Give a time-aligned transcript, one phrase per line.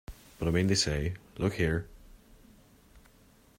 [0.39, 1.87] But I mean to say— look here?